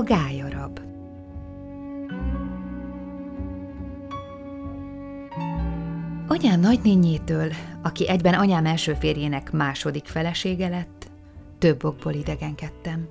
A 0.00 0.02
gályarab 0.02 0.80
Anyám 6.28 6.60
nagynényétől, 6.60 7.52
aki 7.82 8.08
egyben 8.08 8.34
anyám 8.34 8.66
első 8.66 8.94
férjének 8.94 9.52
második 9.52 10.06
felesége 10.06 10.68
lett, 10.68 11.10
több 11.58 11.84
okból 11.84 12.12
idegenkedtem. 12.12 13.08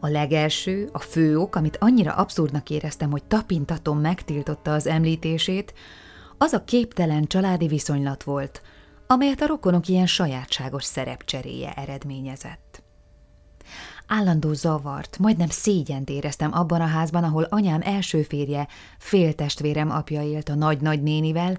A 0.00 0.08
legelső, 0.08 0.88
a 0.92 0.98
fő 0.98 1.38
ok, 1.38 1.54
amit 1.54 1.76
annyira 1.80 2.12
abszurdnak 2.12 2.70
éreztem, 2.70 3.10
hogy 3.10 3.24
tapintatom 3.24 3.98
megtiltotta 3.98 4.72
az 4.72 4.86
említését, 4.86 5.74
az 6.38 6.52
a 6.52 6.64
képtelen 6.64 7.26
családi 7.26 7.66
viszonylat 7.66 8.22
volt, 8.22 8.62
amelyet 9.06 9.40
a 9.40 9.46
rokonok 9.46 9.88
ilyen 9.88 10.06
sajátságos 10.06 10.84
szerepcseréje 10.84 11.72
eredményezett. 11.72 12.67
Állandó 14.08 14.52
zavart, 14.52 15.18
majdnem 15.18 15.48
szégyent 15.48 16.10
éreztem 16.10 16.52
abban 16.52 16.80
a 16.80 16.86
házban, 16.86 17.24
ahol 17.24 17.42
anyám 17.42 17.80
első 17.82 18.22
férje, 18.22 18.68
féltestvérem 18.98 19.90
apja 19.90 20.22
élt 20.22 20.48
a 20.48 20.54
nagy-nagy 20.54 21.02
nénivel, 21.02 21.58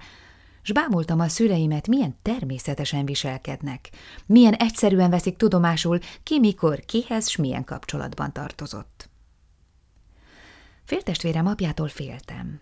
s 0.61 0.71
bámultam 0.71 1.19
a 1.19 1.27
szüleimet, 1.27 1.87
milyen 1.87 2.15
természetesen 2.21 3.05
viselkednek, 3.05 3.89
milyen 4.25 4.53
egyszerűen 4.53 5.09
veszik 5.09 5.37
tudomásul, 5.37 5.99
ki 6.23 6.39
mikor, 6.39 6.79
kihez, 6.79 7.29
s 7.29 7.35
milyen 7.35 7.63
kapcsolatban 7.63 8.33
tartozott. 8.33 9.09
Féltestvérem 10.83 11.47
apjától 11.47 11.87
féltem. 11.87 12.59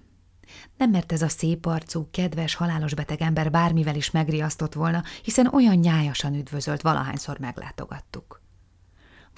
Nem 0.78 0.90
mert 0.90 1.12
ez 1.12 1.22
a 1.22 1.30
szép 1.30 1.66
arcú, 1.66 2.08
kedves, 2.12 2.56
halálos 2.56 2.94
beteg 2.94 3.22
ember 3.22 3.52
bármivel 3.52 3.96
is 3.96 4.12
megriasztott 4.12 4.74
volna, 4.74 5.04
hiszen 5.24 5.48
olyan 5.54 5.76
nyájasan 5.76 6.34
üdvözölt, 6.34 6.82
valahányszor 6.82 7.40
meglátogattuk. 7.40 8.46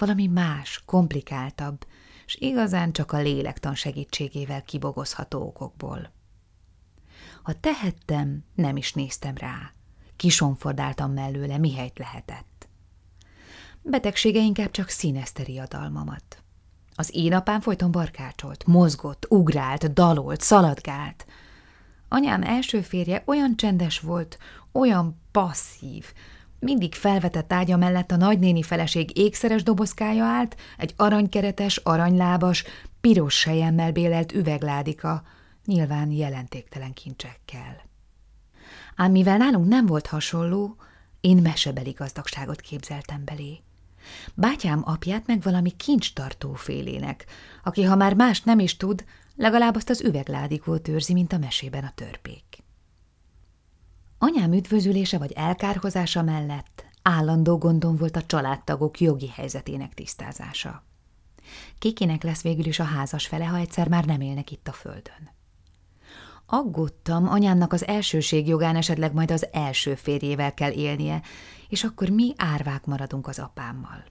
Valami 0.00 0.26
más, 0.26 0.82
komplikáltabb, 0.84 1.86
s 2.26 2.36
igazán 2.38 2.92
csak 2.92 3.12
a 3.12 3.20
lélektan 3.20 3.74
segítségével 3.74 4.62
kibogozható 4.62 5.46
okokból. 5.46 6.12
Ha 7.42 7.52
tehettem, 7.52 8.44
nem 8.54 8.76
is 8.76 8.92
néztem 8.92 9.36
rá. 9.36 9.72
Kisonfordáltam 10.16 11.12
mellőle, 11.12 11.58
mihelyt 11.58 11.98
lehetett. 11.98 12.68
Betegsége 13.82 14.40
inkább 14.40 14.70
csak 14.70 14.88
színezte 14.88 15.42
riadalmamat. 15.42 16.42
Az 16.94 17.10
én 17.12 17.34
apám 17.34 17.60
folyton 17.60 17.90
barkácsolt, 17.90 18.66
mozgott, 18.66 19.26
ugrált, 19.28 19.92
dalolt, 19.92 20.40
szaladgált. 20.40 21.26
Anyám 22.08 22.42
első 22.42 22.80
férje 22.80 23.22
olyan 23.26 23.56
csendes 23.56 24.00
volt, 24.00 24.38
olyan 24.72 25.20
passzív, 25.30 26.12
mindig 26.60 26.94
felvetett 26.94 27.52
ágya 27.52 27.76
mellett 27.76 28.10
a 28.10 28.16
nagynéni 28.16 28.62
feleség 28.62 29.18
ékszeres 29.18 29.62
dobozkája 29.62 30.24
állt, 30.24 30.56
egy 30.76 30.94
aranykeretes, 30.96 31.76
aranylábas, 31.76 32.64
piros 33.00 33.34
sejemmel 33.34 33.92
bélelt 33.92 34.32
üvegládika, 34.32 35.22
nyilván 35.64 36.10
jelentéktelen 36.10 36.92
kincsekkel. 36.92 37.88
Ám 38.96 39.10
mivel 39.10 39.36
nálunk 39.36 39.68
nem 39.68 39.86
volt 39.86 40.06
hasonló, 40.06 40.76
én 41.20 41.36
mesebeli 41.36 41.90
gazdagságot 41.90 42.60
képzeltem 42.60 43.24
belé. 43.24 43.60
Bátyám 44.34 44.82
apját 44.84 45.26
meg 45.26 45.42
valami 45.42 45.70
kincstartó 45.70 46.54
félének, 46.54 47.26
aki 47.62 47.82
ha 47.82 47.96
már 47.96 48.14
más 48.14 48.42
nem 48.42 48.58
is 48.58 48.76
tud, 48.76 49.04
legalább 49.36 49.74
azt 49.74 49.90
az 49.90 50.00
üvegládikót 50.00 50.88
őrzi, 50.88 51.12
mint 51.12 51.32
a 51.32 51.38
mesében 51.38 51.84
a 51.84 51.92
törpék. 51.94 52.49
Anyám 54.22 54.52
üdvözülése 54.52 55.18
vagy 55.18 55.32
elkárhozása 55.32 56.22
mellett 56.22 56.84
állandó 57.02 57.58
gondom 57.58 57.96
volt 57.96 58.16
a 58.16 58.22
családtagok 58.22 59.00
jogi 59.00 59.28
helyzetének 59.28 59.94
tisztázása. 59.94 60.84
Kikinek 61.78 62.22
lesz 62.22 62.42
végül 62.42 62.66
is 62.66 62.78
a 62.78 62.84
házas 62.84 63.26
fele, 63.26 63.44
ha 63.44 63.56
egyszer 63.56 63.88
már 63.88 64.04
nem 64.04 64.20
élnek 64.20 64.50
itt 64.50 64.68
a 64.68 64.72
földön. 64.72 65.30
Aggódtam, 66.46 67.28
anyámnak 67.28 67.72
az 67.72 67.86
elsőség 67.86 68.46
jogán 68.46 68.76
esetleg 68.76 69.12
majd 69.14 69.30
az 69.30 69.46
első 69.52 69.94
férjével 69.94 70.54
kell 70.54 70.72
élnie, 70.72 71.22
és 71.68 71.84
akkor 71.84 72.08
mi 72.08 72.32
árvák 72.36 72.84
maradunk 72.84 73.26
az 73.26 73.38
apámmal. 73.38 74.04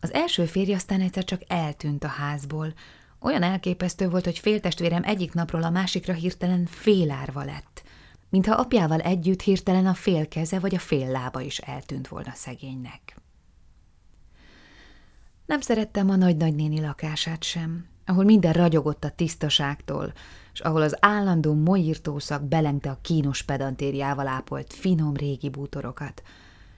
Az 0.00 0.12
első 0.12 0.44
férj 0.44 0.72
aztán 0.72 1.00
egyszer 1.00 1.24
csak 1.24 1.42
eltűnt 1.46 2.04
a 2.04 2.08
házból. 2.08 2.72
Olyan 3.20 3.42
elképesztő 3.42 4.08
volt, 4.08 4.24
hogy 4.24 4.38
féltestvérem 4.38 5.02
egyik 5.04 5.32
napról 5.32 5.62
a 5.62 5.70
másikra 5.70 6.12
hirtelen 6.12 6.66
félárva 6.66 7.44
lett, 7.44 7.83
mintha 8.34 8.54
apjával 8.54 9.00
együtt 9.00 9.40
hirtelen 9.40 9.86
a 9.86 9.94
fél 9.94 10.28
keze 10.28 10.58
vagy 10.58 10.74
a 10.74 10.78
fél 10.78 11.10
lába 11.10 11.40
is 11.40 11.58
eltűnt 11.58 12.08
volna 12.08 12.32
szegénynek. 12.34 13.16
Nem 15.46 15.60
szerettem 15.60 16.10
a 16.10 16.16
nagy-nagynéni 16.16 16.80
lakását 16.80 17.42
sem, 17.42 17.86
ahol 18.06 18.24
minden 18.24 18.52
ragyogott 18.52 19.04
a 19.04 19.10
tisztaságtól, 19.10 20.12
és 20.52 20.60
ahol 20.60 20.82
az 20.82 20.96
állandó 21.00 21.54
molyírtószak 21.54 22.42
belengte 22.42 22.90
a 22.90 22.98
kínos 23.02 23.42
pedantériával 23.42 24.26
ápolt 24.26 24.72
finom 24.72 25.16
régi 25.16 25.48
bútorokat, 25.48 26.22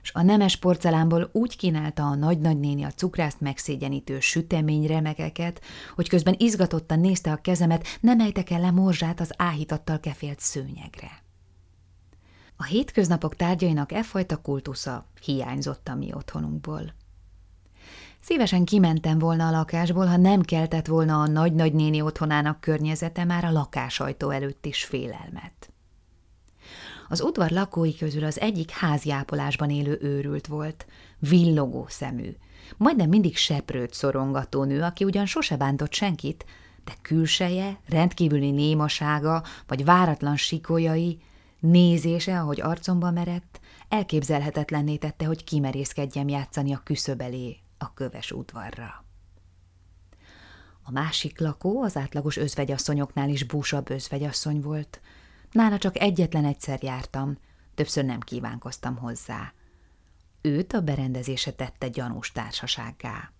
és 0.03 0.11
a 0.12 0.22
nemes 0.22 0.56
porcelánból 0.56 1.31
úgy 1.33 1.56
kínálta 1.56 2.03
a 2.06 2.15
nagy-nagynéni 2.15 2.83
a 2.83 2.93
cukrászt 2.93 3.41
megszégyenítő 3.41 4.21
sütemény 4.21 4.87
remegeket, 4.87 5.61
hogy 5.95 6.09
közben 6.09 6.34
izgatottan 6.39 7.00
nézte 7.00 7.33
a 7.33 7.41
kezemet, 7.41 7.87
nem 8.00 8.21
ejtek 8.21 8.50
el 8.50 8.61
le 8.61 8.71
morzsát 8.71 9.21
az 9.21 9.33
áhítattal 9.37 10.00
kefélt 10.00 10.41
szőnyegre. 10.41 11.25
A 12.56 12.65
hétköznapok 12.65 13.37
tárgyainak 13.37 13.93
e 13.93 14.03
fajta 14.03 14.37
kultusza 14.37 15.06
hiányzott 15.25 15.89
a 15.89 15.94
mi 15.94 16.12
otthonunkból. 16.15 16.94
Szívesen 18.21 18.65
kimentem 18.65 19.19
volna 19.19 19.47
a 19.47 19.50
lakásból, 19.50 20.06
ha 20.06 20.17
nem 20.17 20.41
keltett 20.41 20.87
volna 20.87 21.21
a 21.21 21.27
nagy-nagynéni 21.27 22.00
otthonának 22.00 22.61
környezete 22.61 23.25
már 23.25 23.45
a 23.45 23.50
lakásajtó 23.50 24.31
előtt 24.31 24.66
is 24.66 24.84
félelmet. 24.84 25.71
Az 27.09 27.21
udvar 27.21 27.50
lakói 27.50 27.97
közül 27.97 28.25
az 28.25 28.41
egyik 28.41 28.71
háziápolásban 28.71 29.71
élő 29.71 29.99
őrült 30.00 30.47
volt, 30.47 30.87
villogó 31.19 31.87
szemű, 31.89 32.37
majdnem 32.77 33.09
mindig 33.09 33.37
seprőt 33.37 33.95
szorongató 33.95 34.65
nő, 34.65 34.83
aki 34.83 35.05
ugyan 35.05 35.27
sose 35.27 35.56
bántott 35.56 35.93
senkit, 35.93 36.45
de 36.84 36.93
külseje, 37.03 37.81
rendkívüli 37.89 38.50
némasága 38.50 39.43
vagy 39.66 39.84
váratlan 39.84 40.37
sikolyai, 40.37 41.19
nézése, 41.71 42.41
ahogy 42.41 42.60
arcomba 42.60 43.10
merett, 43.10 43.60
elképzelhetetlenné 43.88 44.97
tette, 44.97 45.27
hogy 45.27 45.44
kimerészkedjem 45.44 46.28
játszani 46.28 46.75
a 46.75 46.81
küszöb 46.84 47.21
elé 47.21 47.56
a 47.78 47.94
köves 47.94 48.32
udvarra. 48.32 49.04
A 50.82 50.91
másik 50.91 51.41
lakó 51.41 51.82
az 51.82 51.97
átlagos 51.97 52.37
özvegyasszonyoknál 52.37 53.28
is 53.28 53.44
búsabb 53.44 53.91
özvegyasszony 53.91 54.60
volt. 54.60 55.00
Nála 55.53 55.78
csak 55.78 56.00
egyetlen 56.00 56.44
egyszer 56.44 56.82
jártam, 56.82 57.38
többször 57.75 58.04
nem 58.04 58.21
kívánkoztam 58.21 58.97
hozzá. 58.97 59.53
Őt 60.41 60.72
a 60.72 60.81
berendezése 60.81 61.53
tette 61.53 61.88
gyanús 61.88 62.33
társasággá. 62.33 63.33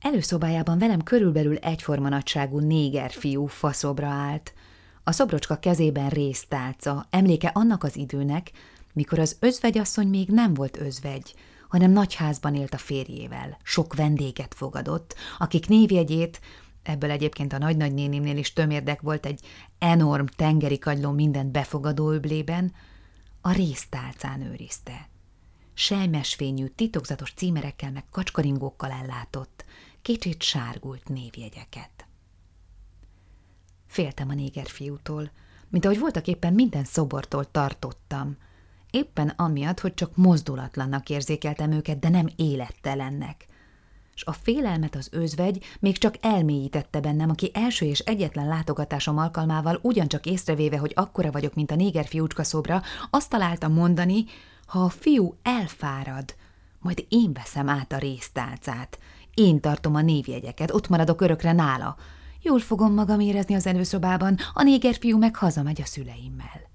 Előszobájában 0.00 0.78
velem 0.78 1.02
körülbelül 1.02 1.56
egyforma 1.56 2.08
nagyságú 2.08 2.58
néger 2.58 3.10
fiú 3.10 3.46
faszobra 3.46 4.06
állt, 4.08 4.54
a 5.04 5.12
szobrocska 5.12 5.56
kezében 5.56 6.08
résztálca, 6.08 7.06
emléke 7.10 7.48
annak 7.48 7.84
az 7.84 7.96
időnek, 7.96 8.50
mikor 8.92 9.18
az 9.18 9.36
özvegyasszony 9.40 10.08
még 10.08 10.28
nem 10.28 10.54
volt 10.54 10.76
özvegy, 10.76 11.34
hanem 11.68 11.90
nagyházban 11.90 12.54
élt 12.54 12.74
a 12.74 12.78
férjével, 12.78 13.58
sok 13.62 13.94
vendéget 13.94 14.54
fogadott, 14.54 15.14
akik 15.38 15.68
névjegyét, 15.68 16.40
ebből 16.82 17.10
egyébként 17.10 17.52
a 17.52 17.58
nagy-nagy 17.58 17.94
nénimnél 17.94 18.36
is 18.36 18.52
tömérdek 18.52 19.00
volt 19.00 19.26
egy 19.26 19.40
enorm 19.78 20.24
tengeri 20.36 20.78
kagyló 20.78 21.10
mindent 21.10 21.50
befogadó 21.50 22.10
öblében, 22.10 22.72
a 23.40 23.52
résztálcán 23.52 24.42
őrizte. 24.42 25.08
Sejmesfényű, 25.74 26.66
titokzatos 26.66 27.32
címerekkel 27.32 27.90
meg 27.90 28.04
kacskaringókkal 28.10 28.90
ellátott, 28.90 29.64
kicsit 30.02 30.42
sárgult 30.42 31.08
névjegyeket. 31.08 32.01
Féltem 33.92 34.28
a 34.28 34.34
néger 34.34 34.66
fiútól, 34.66 35.30
mint 35.68 35.84
ahogy 35.84 35.98
voltak 35.98 36.26
éppen 36.26 36.52
minden 36.52 36.84
szobortól 36.84 37.50
tartottam– 37.50 38.36
éppen 38.92 39.28
amiatt, 39.36 39.80
hogy 39.80 39.94
csak 39.94 40.16
mozdulatlannak 40.16 41.08
érzékeltem 41.08 41.72
őket, 41.72 41.98
de 41.98 42.08
nem 42.08 42.28
élettelennek. 42.36 43.46
És 44.14 44.24
a 44.24 44.32
félelmet 44.32 44.94
az 44.94 45.08
özvegy 45.12 45.64
még 45.80 45.98
csak 45.98 46.14
elmélyítette 46.20 47.00
bennem, 47.00 47.30
aki 47.30 47.50
első 47.54 47.86
és 47.86 47.98
egyetlen 47.98 48.46
látogatásom 48.46 49.18
alkalmával 49.18 49.78
ugyancsak 49.82 50.26
észrevéve, 50.26 50.78
hogy 50.78 50.92
akkora 50.94 51.30
vagyok, 51.30 51.54
mint 51.54 51.70
a 51.70 51.74
néger 51.74 52.06
fiúcska 52.06 52.42
szobra, 52.42 52.82
azt 53.10 53.30
találtam 53.30 53.72
mondani, 53.72 54.24
ha 54.66 54.84
a 54.84 54.88
fiú 54.88 55.34
elfárad, 55.42 56.34
majd 56.78 57.04
én 57.08 57.32
veszem 57.32 57.68
át 57.68 57.92
a 57.92 57.98
résztálcát, 57.98 58.98
én 59.34 59.60
tartom 59.60 59.94
a 59.94 60.00
névjegyeket, 60.00 60.74
ott 60.74 60.88
maradok 60.88 61.20
örökre 61.20 61.52
nála. 61.52 61.96
Jól 62.44 62.58
fogom 62.58 62.94
magam 62.94 63.20
érezni 63.20 63.54
az 63.54 63.66
előszobában, 63.66 64.36
a 64.54 64.62
néger 64.62 64.94
fiú 64.94 65.18
meg 65.18 65.36
hazamegy 65.36 65.80
a 65.80 65.84
szüleimmel. 65.84 66.70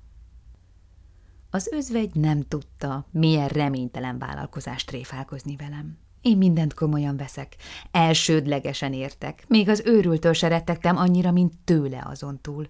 Az 1.49 1.67
özvegy 1.71 2.09
nem 2.13 2.41
tudta, 2.41 3.05
milyen 3.11 3.47
reménytelen 3.47 4.17
vállalkozást 4.17 4.87
tréfálkozni 4.87 5.55
velem. 5.55 5.97
Én 6.21 6.37
mindent 6.37 6.73
komolyan 6.73 7.17
veszek. 7.17 7.55
Elsődlegesen 7.91 8.93
értek. 8.93 9.43
Még 9.47 9.69
az 9.69 9.81
őrültől 9.85 10.33
se 10.33 10.47
rettegtem 10.47 10.97
annyira, 10.97 11.31
mint 11.31 11.53
tőle 11.63 12.03
azon 12.05 12.41
túl. 12.41 12.67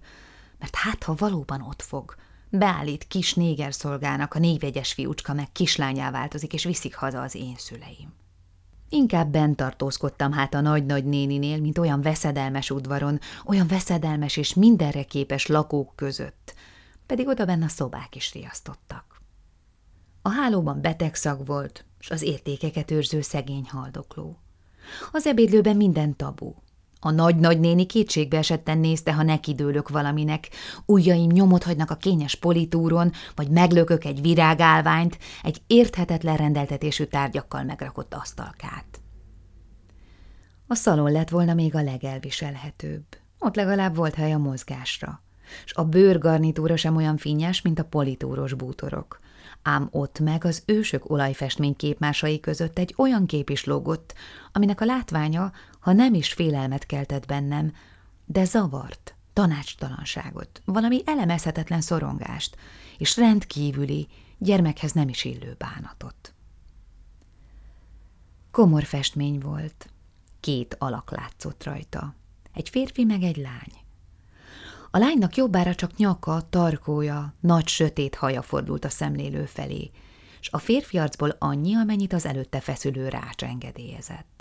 Mert 0.58 0.74
hát, 0.74 1.04
ha 1.04 1.14
valóban 1.18 1.62
ott 1.62 1.82
fog, 1.82 2.14
beállít 2.50 3.06
kis 3.06 3.34
négerszolgának, 3.34 4.34
a 4.34 4.38
névjegyes 4.38 4.92
fiúcska 4.92 5.32
meg 5.32 5.52
kislányá 5.52 6.10
változik, 6.10 6.52
és 6.52 6.64
viszik 6.64 6.94
haza 6.94 7.22
az 7.22 7.34
én 7.34 7.54
szüleim. 7.56 8.12
Inkább 8.88 9.30
bent 9.30 9.56
tartózkodtam 9.56 10.32
hát 10.32 10.54
a 10.54 10.60
nagy-nagy 10.60 11.04
néninél, 11.04 11.60
mint 11.60 11.78
olyan 11.78 12.00
veszedelmes 12.00 12.70
udvaron, 12.70 13.18
olyan 13.44 13.66
veszedelmes 13.66 14.36
és 14.36 14.54
mindenre 14.54 15.02
képes 15.02 15.46
lakók 15.46 15.92
között, 15.96 16.54
pedig 17.06 17.26
oda 17.26 17.44
benne 17.44 17.64
a 17.64 17.68
szobák 17.68 18.16
is 18.16 18.32
riasztottak. 18.32 19.20
A 20.22 20.28
hálóban 20.28 20.80
betegszag 20.80 21.46
volt, 21.46 21.84
s 21.98 22.10
az 22.10 22.22
értékeket 22.22 22.90
őrző 22.90 23.20
szegény 23.20 23.68
haldokló. 23.68 24.38
Az 25.12 25.26
ebédlőben 25.26 25.76
minden 25.76 26.16
tabu, 26.16 26.54
a 27.00 27.10
nagy-nagynéni 27.10 27.86
kétségbe 27.86 28.36
esetten 28.36 28.78
nézte, 28.78 29.12
ha 29.12 29.22
nekidőlök 29.22 29.88
valaminek, 29.88 30.48
ujjaim 30.86 31.30
nyomot 31.30 31.62
hagynak 31.62 31.90
a 31.90 31.96
kényes 31.96 32.34
politúron, 32.34 33.12
vagy 33.34 33.48
meglökök 33.48 34.04
egy 34.04 34.20
virágálványt, 34.20 35.18
egy 35.42 35.62
érthetetlen 35.66 36.36
rendeltetésű 36.36 37.04
tárgyakkal 37.04 37.62
megrakott 37.62 38.14
asztalkát. 38.14 39.00
A 40.66 40.74
szalon 40.74 41.12
lett 41.12 41.28
volna 41.28 41.54
még 41.54 41.74
a 41.74 41.82
legelviselhetőbb. 41.82 43.04
Ott 43.38 43.54
legalább 43.54 43.96
volt 43.96 44.14
hely 44.14 44.32
a 44.32 44.38
mozgásra, 44.38 45.22
s 45.64 45.72
a 45.74 45.84
bőrgarnitúra 45.84 46.76
sem 46.76 46.96
olyan 46.96 47.16
finnyes, 47.16 47.62
mint 47.62 47.78
a 47.78 47.84
politúros 47.84 48.54
bútorok 48.54 49.20
ám 49.62 49.88
ott 49.90 50.18
meg 50.18 50.44
az 50.44 50.62
ősök 50.66 51.10
olajfestmény 51.10 51.76
képmásai 51.76 52.40
között 52.40 52.78
egy 52.78 52.94
olyan 52.96 53.26
kép 53.26 53.50
is 53.50 53.64
lógott, 53.64 54.14
aminek 54.52 54.80
a 54.80 54.84
látványa, 54.84 55.52
ha 55.78 55.92
nem 55.92 56.14
is 56.14 56.32
félelmet 56.32 56.86
keltett 56.86 57.26
bennem, 57.26 57.72
de 58.24 58.44
zavart, 58.44 59.14
tanácstalanságot, 59.32 60.62
valami 60.64 61.02
elemezhetetlen 61.04 61.80
szorongást, 61.80 62.56
és 62.98 63.16
rendkívüli, 63.16 64.08
gyermekhez 64.38 64.92
nem 64.92 65.08
is 65.08 65.24
illő 65.24 65.54
bánatot. 65.58 66.34
Komor 68.50 68.84
festmény 68.84 69.38
volt, 69.38 69.90
két 70.40 70.76
alak 70.78 71.10
látszott 71.10 71.64
rajta, 71.64 72.14
egy 72.54 72.68
férfi 72.68 73.04
meg 73.04 73.22
egy 73.22 73.36
lány. 73.36 73.72
A 74.90 74.98
lánynak 74.98 75.36
jobbára 75.36 75.74
csak 75.74 75.96
nyaka, 75.96 76.48
tarkója, 76.50 77.34
nagy 77.40 77.68
sötét 77.68 78.14
haja 78.14 78.42
fordult 78.42 78.84
a 78.84 78.88
szemlélő 78.88 79.44
felé, 79.44 79.90
és 80.40 80.48
a 80.50 80.58
férfi 80.58 80.98
arcból 80.98 81.36
annyi, 81.38 81.74
amennyit 81.74 82.12
az 82.12 82.26
előtte 82.26 82.60
feszülő 82.60 83.08
rács 83.08 83.44
engedélyezett. 83.44 84.37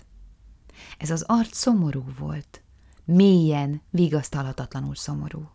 Ez 0.97 1.09
az 1.09 1.21
arc 1.21 1.57
szomorú 1.57 2.03
volt, 2.19 2.61
mélyen, 3.05 3.81
vigasztalhatatlanul 3.89 4.95
szomorú. 4.95 5.49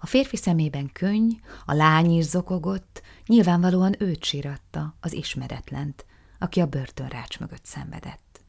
A 0.00 0.06
férfi 0.06 0.36
szemében 0.36 0.90
könny, 0.92 1.30
a 1.64 1.72
lány 1.72 2.10
is 2.10 2.24
zokogott, 2.24 3.02
nyilvánvalóan 3.26 3.94
őt 3.98 4.24
síratta, 4.24 4.96
az 5.00 5.12
ismeretlent, 5.12 6.06
aki 6.38 6.60
a 6.60 6.66
börtönrács 6.66 7.38
mögött 7.38 7.64
szenvedett. 7.64 8.40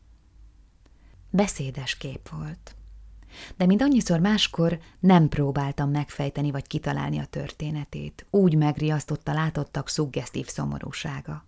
Beszédes 1.30 1.98
kép 1.98 2.30
volt 2.30 2.76
de 3.58 3.66
mint 3.66 3.82
annyiszor 3.82 4.20
máskor 4.20 4.80
nem 5.00 5.30
próbáltam 5.30 5.90
megfejteni 5.90 6.52
vagy 6.52 6.68
kitalálni 6.68 7.20
a 7.20 7.26
történetét. 7.26 8.26
Úgy 8.30 8.56
megriasztotta 8.56 9.34
látottak 9.34 9.90
szuggesztív 9.90 10.48
szomorúsága. 10.48 11.46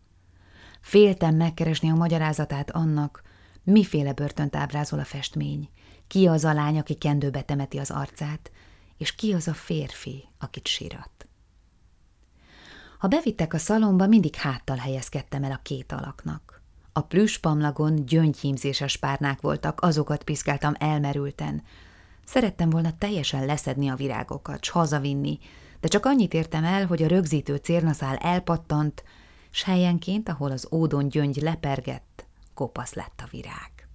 Féltem 0.81 1.35
megkeresni 1.35 1.89
a 1.89 1.95
magyarázatát 1.95 2.71
annak, 2.71 3.21
miféle 3.63 4.13
börtönt 4.13 4.55
ábrázol 4.55 4.99
a 4.99 5.03
festmény, 5.05 5.69
ki 6.07 6.27
az 6.27 6.43
a 6.43 6.53
lány, 6.53 6.79
aki 6.79 6.93
kendőbe 6.93 7.41
temeti 7.41 7.77
az 7.77 7.91
arcát, 7.91 8.51
és 8.97 9.15
ki 9.15 9.33
az 9.33 9.47
a 9.47 9.53
férfi, 9.53 10.23
akit 10.39 10.67
sírat. 10.67 11.27
Ha 12.99 13.07
bevittek 13.07 13.53
a 13.53 13.57
szalomba, 13.57 14.07
mindig 14.07 14.35
háttal 14.35 14.77
helyezkedtem 14.77 15.43
el 15.43 15.51
a 15.51 15.59
két 15.63 15.91
alaknak. 15.91 16.61
A 16.93 17.01
plüspamlagon 17.01 18.05
gyöngyhímzéses 18.05 18.97
párnák 18.97 19.41
voltak, 19.41 19.81
azokat 19.81 20.23
piszkáltam 20.23 20.73
elmerülten. 20.79 21.63
Szerettem 22.25 22.69
volna 22.69 22.97
teljesen 22.97 23.45
leszedni 23.45 23.87
a 23.89 23.95
virágokat, 23.95 24.63
s 24.63 24.69
hazavinni, 24.69 25.39
de 25.79 25.87
csak 25.87 26.05
annyit 26.05 26.33
értem 26.33 26.63
el, 26.63 26.85
hogy 26.85 27.03
a 27.03 27.07
rögzítő 27.07 27.55
cérnaszál 27.55 28.15
elpattant, 28.15 29.03
s 29.49 29.63
helyenként, 29.63 30.29
ahol 30.29 30.51
az 30.51 30.67
ódon 30.71 31.09
gyöngy 31.09 31.35
lepergett, 31.41 32.12
kopasz 32.53 32.93
lett 32.93 33.21
a 33.25 33.27
virág. 33.31 33.87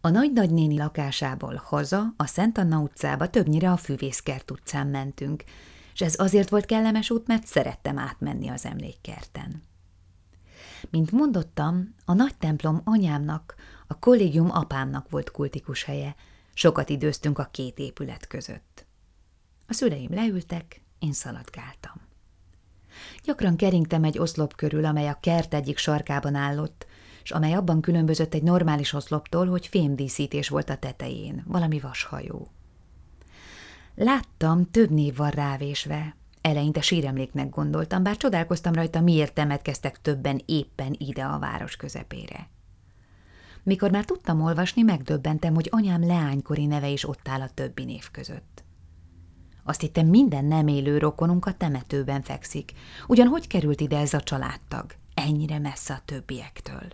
A 0.00 0.08
nagy-nagynéni 0.08 0.76
lakásából 0.78 1.62
haza, 1.64 2.14
a 2.16 2.26
Szent 2.26 2.58
Anna 2.58 2.78
utcába 2.78 3.30
többnyire 3.30 3.70
a 3.70 3.76
Füvészkert 3.76 4.50
utcán 4.50 4.86
mentünk, 4.86 5.44
és 5.92 6.00
ez 6.00 6.14
azért 6.18 6.48
volt 6.48 6.64
kellemes 6.64 7.10
út, 7.10 7.26
mert 7.26 7.46
szerettem 7.46 7.98
átmenni 7.98 8.48
az 8.48 8.64
emlékkerten. 8.64 9.62
Mint 10.90 11.10
mondottam, 11.10 11.94
a 12.04 12.12
nagy 12.12 12.36
templom 12.36 12.80
anyámnak, 12.84 13.54
a 13.86 13.98
kollégium 13.98 14.50
apámnak 14.50 15.10
volt 15.10 15.30
kultikus 15.30 15.84
helye, 15.84 16.14
sokat 16.54 16.88
időztünk 16.88 17.38
a 17.38 17.48
két 17.50 17.78
épület 17.78 18.26
között. 18.26 18.86
A 19.66 19.72
szüleim 19.72 20.14
leültek, 20.14 20.80
én 20.98 21.12
szaladgáltam. 21.12 22.01
Gyakran 23.24 23.56
keringtem 23.56 24.04
egy 24.04 24.18
oszlop 24.18 24.56
körül, 24.56 24.84
amely 24.84 25.08
a 25.08 25.18
kert 25.20 25.54
egyik 25.54 25.78
sarkában 25.78 26.34
állott, 26.34 26.86
és 27.22 27.30
amely 27.30 27.52
abban 27.52 27.80
különbözött 27.80 28.34
egy 28.34 28.42
normális 28.42 28.92
oszloptól, 28.92 29.46
hogy 29.46 29.66
fémdíszítés 29.66 30.48
volt 30.48 30.70
a 30.70 30.76
tetején, 30.76 31.44
valami 31.46 31.80
vashajó. 31.80 32.48
Láttam, 33.94 34.70
több 34.70 34.90
név 34.90 35.16
van 35.16 35.30
rávésve, 35.30 36.16
Eleinte 36.42 36.80
síremléknek 36.80 37.50
gondoltam, 37.50 38.02
bár 38.02 38.16
csodálkoztam 38.16 38.72
rajta, 38.72 39.00
miért 39.00 39.34
temetkeztek 39.34 40.00
többen 40.00 40.42
éppen 40.46 40.94
ide 40.98 41.22
a 41.22 41.38
város 41.38 41.76
közepére. 41.76 42.48
Mikor 43.62 43.90
már 43.90 44.04
tudtam 44.04 44.42
olvasni, 44.42 44.82
megdöbbentem, 44.82 45.54
hogy 45.54 45.68
anyám 45.70 46.06
leánykori 46.06 46.66
neve 46.66 46.88
is 46.88 47.08
ott 47.08 47.28
áll 47.28 47.40
a 47.40 47.50
többi 47.54 47.84
név 47.84 48.10
között. 48.10 48.61
Azt 49.64 49.80
hittem, 49.80 50.06
minden 50.06 50.44
nem 50.44 50.66
élő 50.68 50.98
rokonunk 50.98 51.46
a 51.46 51.52
temetőben 51.52 52.22
fekszik. 52.22 52.72
Ugyan 53.06 53.26
hogy 53.26 53.46
került 53.46 53.80
ide 53.80 53.98
ez 53.98 54.14
a 54.14 54.20
családtag, 54.20 54.94
ennyire 55.14 55.58
messze 55.58 55.94
a 55.94 56.02
többiektől? 56.04 56.88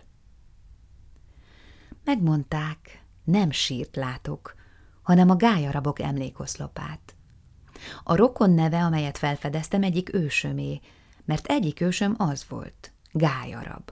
Megmondták, 2.03 3.03
nem 3.23 3.51
sírt 3.51 3.95
látok, 3.95 4.55
hanem 5.01 5.29
a 5.29 5.35
gályarabok 5.35 5.99
emlékoszlopát. 5.99 7.15
A 8.03 8.15
rokon 8.15 8.51
neve, 8.51 8.83
amelyet 8.83 9.17
felfedeztem, 9.17 9.83
egyik 9.83 10.13
ősömé, 10.13 10.79
mert 11.25 11.45
egyik 11.45 11.81
ősöm 11.81 12.15
az 12.17 12.45
volt, 12.49 12.93
gályarab. 13.11 13.91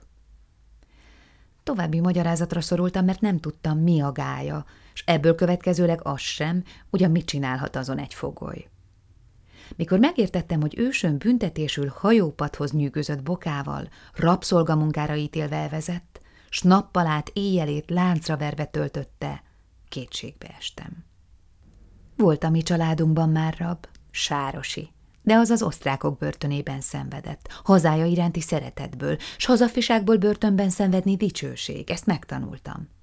További 1.64 2.00
magyarázatra 2.00 2.62
szorultam, 2.62 3.06
mert 3.06 3.22
nem 3.22 3.40
tudtam, 3.40 3.80
mi 3.80 4.02
a 4.02 4.12
gája, 4.12 4.66
és 4.98 5.04
ebből 5.06 5.36
következőleg 5.36 6.00
az 6.04 6.20
sem, 6.20 6.64
ugyan 6.90 7.12
mit 7.12 7.26
csinálhat 7.26 7.76
azon 7.76 7.98
egy 7.98 8.14
fogoly. 8.14 8.68
Mikor 9.76 10.00
megértettem, 10.00 10.62
hogy 10.62 10.78
ősöm 10.78 11.18
büntetésül 11.18 11.94
hajópadhoz 11.96 12.72
nyűgözött 12.72 13.24
bokával, 13.24 13.90
rabszolgamunkára 14.14 15.16
ítélve 15.16 15.56
elvezett, 15.56 16.22
s 16.50 16.62
nappalát 16.62 17.30
éjjelét 17.34 17.90
láncra 17.90 18.38
verve 18.38 18.66
töltötte, 18.66 19.44
kétségbe 19.90 20.56
estem. 20.58 21.06
Volt 22.16 22.44
a 22.44 22.50
mi 22.50 22.62
családunkban 22.62 23.30
már 23.30 23.56
rab, 23.58 23.88
Sárosi, 24.12 24.90
de 25.22 25.36
az 25.36 25.50
az 25.50 25.62
osztrákok 25.62 26.18
börtönében 26.18 26.82
szenvedett, 26.82 27.62
hazája 27.64 28.06
iránti 28.06 28.42
szeretetből, 28.42 29.18
s 29.38 29.46
hazafiságból 29.46 30.18
börtönben 30.18 30.70
szenvedni 30.70 31.16
dicsőség, 31.16 31.90
ezt 31.90 32.06
megtanultam. 32.06 32.96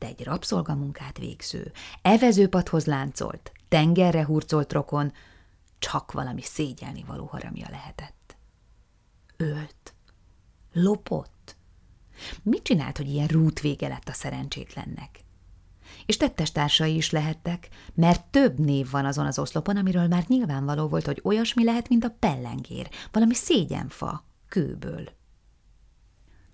De 0.00 0.06
egy 0.06 0.24
rabszolgamunkát 0.24 1.18
végző, 1.18 1.72
evezőpadhoz 2.02 2.84
láncolt, 2.84 3.52
tengerre 3.68 4.24
hurcolt 4.24 4.72
rokon, 4.72 5.12
csak 5.78 6.12
valami 6.12 6.42
szégyelni 6.42 7.04
való 7.06 7.24
haramja 7.24 7.66
lehetett. 7.70 8.36
Ölt, 9.36 9.94
lopott. 10.72 11.56
Mit 12.42 12.62
csinált, 12.62 12.96
hogy 12.96 13.08
ilyen 13.08 13.26
rút 13.26 13.60
vége 13.60 13.88
lett 13.88 14.08
a 14.08 14.12
szerencsétlennek? 14.12 15.24
és 16.06 16.16
tettestársai 16.16 16.96
is 16.96 17.10
lehettek, 17.10 17.68
mert 17.94 18.24
több 18.24 18.58
név 18.58 18.90
van 18.90 19.04
azon 19.04 19.26
az 19.26 19.38
oszlopon, 19.38 19.76
amiről 19.76 20.06
már 20.06 20.24
nyilvánvaló 20.26 20.88
volt, 20.88 21.06
hogy 21.06 21.20
olyasmi 21.24 21.64
lehet, 21.64 21.88
mint 21.88 22.04
a 22.04 22.16
pellengér, 22.18 22.88
valami 23.12 23.34
szégyenfa, 23.34 24.24
kőből. 24.48 25.08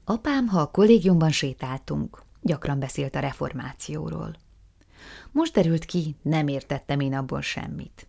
Apám, 0.04 0.46
ha 0.46 0.60
a 0.60 0.70
kollégiumban 0.70 1.30
sétáltunk, 1.30 2.22
gyakran 2.46 2.78
beszélt 2.78 3.14
a 3.14 3.20
reformációról. 3.20 4.36
Most 5.32 5.52
derült 5.52 5.84
ki, 5.84 6.16
nem 6.22 6.48
értettem 6.48 7.00
én 7.00 7.14
abból 7.14 7.40
semmit. 7.40 8.06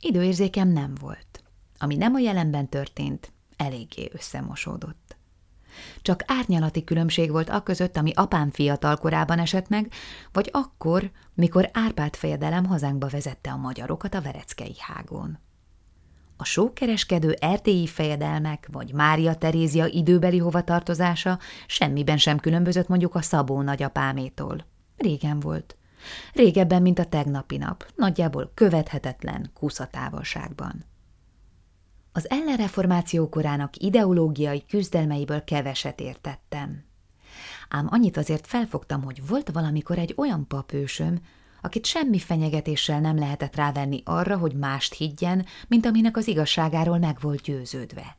Időérzékem 0.00 0.68
nem 0.68 0.94
volt. 1.00 1.42
Ami 1.78 1.96
nem 1.96 2.14
a 2.14 2.18
jelenben 2.18 2.68
történt, 2.68 3.32
eléggé 3.56 4.10
összemosódott. 4.12 5.16
Csak 6.02 6.22
árnyalati 6.26 6.84
különbség 6.84 7.30
volt 7.30 7.48
a 7.48 7.62
között, 7.62 7.96
ami 7.96 8.12
apám 8.14 8.50
fiatal 8.50 8.96
korában 8.96 9.38
esett 9.38 9.68
meg, 9.68 9.92
vagy 10.32 10.48
akkor, 10.52 11.10
mikor 11.34 11.70
Árpád 11.72 12.16
fejedelem 12.16 12.64
hazánkba 12.64 13.08
vezette 13.08 13.50
a 13.50 13.56
magyarokat 13.56 14.14
a 14.14 14.20
Vereckei 14.20 14.76
hágón. 14.78 15.38
A 16.36 16.44
sókereskedő 16.44 17.36
erdélyi 17.40 17.86
fejedelmek 17.86 18.68
vagy 18.72 18.92
Mária 18.92 19.34
Terézia 19.34 19.86
időbeli 19.86 20.38
hovatartozása 20.38 21.38
semmiben 21.66 22.16
sem 22.16 22.38
különbözött 22.38 22.88
mondjuk 22.88 23.14
a 23.14 23.22
Szabó 23.22 23.62
nagyapámétól. 23.62 24.66
Régen 24.96 25.40
volt. 25.40 25.76
Régebben, 26.32 26.82
mint 26.82 26.98
a 26.98 27.04
tegnapi 27.04 27.56
nap, 27.56 27.86
nagyjából 27.96 28.50
követhetetlen 28.54 29.50
kuszatávolságban. 29.54 30.84
Az 32.12 32.30
ellenreformáció 32.30 33.28
korának 33.28 33.76
ideológiai 33.76 34.64
küzdelmeiből 34.68 35.44
keveset 35.44 36.00
értettem. 36.00 36.84
Ám 37.68 37.86
annyit 37.90 38.16
azért 38.16 38.46
felfogtam, 38.46 39.02
hogy 39.02 39.26
volt 39.26 39.50
valamikor 39.50 39.98
egy 39.98 40.14
olyan 40.16 40.46
papősöm, 40.46 41.20
akit 41.64 41.86
semmi 41.86 42.18
fenyegetéssel 42.18 43.00
nem 43.00 43.18
lehetett 43.18 43.56
rávenni 43.56 44.02
arra, 44.04 44.36
hogy 44.36 44.52
mást 44.52 44.94
higgyen, 44.94 45.46
mint 45.68 45.86
aminek 45.86 46.16
az 46.16 46.26
igazságáról 46.26 46.98
meg 46.98 47.18
volt 47.20 47.40
győződve. 47.40 48.16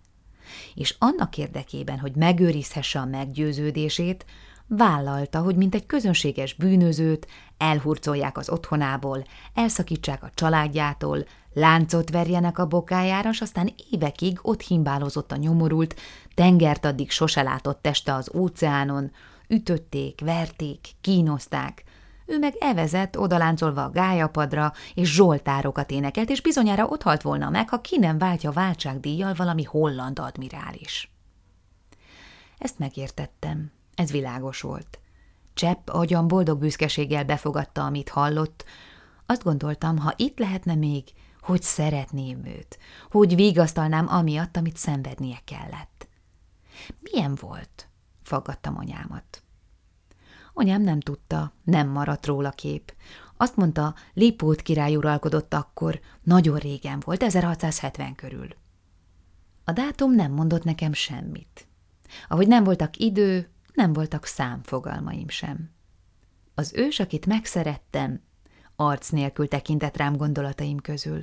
És 0.76 0.96
annak 1.00 1.38
érdekében, 1.38 2.00
hogy 2.00 2.16
megőrizhesse 2.16 3.00
a 3.00 3.06
meggyőződését, 3.06 4.26
vállalta, 4.68 5.40
hogy 5.42 5.56
mint 5.56 5.76
egy 5.76 5.86
közönséges 5.86 6.54
bűnözőt 6.54 7.28
elhurcolják 7.58 8.38
az 8.38 8.50
otthonából, 8.50 9.26
elszakítsák 9.54 10.24
a 10.24 10.32
családjától, 10.34 11.26
láncot 11.54 12.10
verjenek 12.10 12.58
a 12.58 12.68
bokájára, 12.68 13.32
s 13.32 13.42
aztán 13.42 13.74
évekig 13.92 14.40
ott 14.42 14.62
himbálozott 14.62 15.32
a 15.32 15.36
nyomorult, 15.36 15.96
tengert 16.34 16.86
addig 16.86 17.12
sose 17.12 17.42
látott 17.42 17.82
teste 17.82 18.14
az 18.14 18.32
óceánon, 18.34 19.12
ütötték, 19.48 20.22
verték, 20.22 20.80
kínozták, 21.02 21.84
ő 22.26 22.38
meg 22.40 22.56
evezett, 22.60 23.18
odaláncolva 23.18 23.84
a 23.84 23.90
gájapadra, 23.90 24.74
és 24.94 25.14
zsoltárokat 25.14 25.92
énekelt, 25.92 26.30
és 26.30 26.42
bizonyára 26.42 26.88
ott 26.88 27.02
halt 27.02 27.22
volna 27.22 27.50
meg, 27.50 27.70
ha 27.70 27.82
ki 27.82 27.98
nem 27.98 28.18
váltja 28.18 28.52
váltságdíjjal 28.52 29.34
valami 29.34 29.64
holland 29.64 30.20
admirális. 30.20 31.12
Ezt 32.58 32.80
megértettem, 32.80 33.72
ez 33.96 34.12
világos 34.12 34.62
volt. 34.62 35.00
Csepp 35.54 35.90
agyam 35.90 36.28
boldog 36.28 36.60
büszkeséggel 36.60 37.24
befogadta, 37.24 37.86
amit 37.86 38.10
hallott. 38.10 38.66
Azt 39.26 39.44
gondoltam, 39.44 39.98
ha 39.98 40.14
itt 40.16 40.40
lehetne 40.40 40.76
még, 40.76 41.04
hogy 41.42 41.62
szeretném 41.62 42.46
őt, 42.46 42.78
hogy 43.12 43.36
vigasztalnám 43.36 44.08
amiatt, 44.08 44.58
amit 44.58 44.78
szenvednie 44.78 45.38
kellett. 45.46 46.08
Milyen 47.00 47.36
volt? 47.42 47.88
Faggattam 48.24 48.78
anyámat. 48.78 49.45
Anyám 50.58 50.82
nem 50.82 51.00
tudta, 51.00 51.54
nem 51.64 51.88
maradt 51.88 52.26
róla 52.26 52.50
kép. 52.50 52.94
Azt 53.38 53.56
mondta, 53.56 53.96
Lipót 54.14 54.62
király 54.62 54.96
uralkodott 54.96 55.54
akkor, 55.54 56.00
nagyon 56.24 56.58
régen 56.58 57.00
volt, 57.06 57.24
1670 57.24 58.16
körül. 58.16 58.48
A 59.64 59.72
dátum 59.72 60.12
nem 60.12 60.32
mondott 60.32 60.64
nekem 60.64 60.94
semmit. 60.94 61.68
Ahogy 62.28 62.48
nem 62.48 62.64
voltak 62.64 62.98
idő, 62.98 63.50
nem 63.74 63.94
voltak 63.94 64.26
számfogalmaim 64.26 65.30
sem. 65.30 65.72
Az 66.54 66.74
ős, 66.76 67.00
akit 67.00 67.26
megszerettem, 67.26 68.22
arc 68.76 69.10
nélkül 69.10 69.48
tekintett 69.48 69.98
rám 69.98 70.18
gondolataim 70.18 70.78
közül. 70.78 71.20